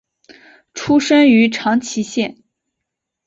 [0.73, 2.39] 出身于长崎县。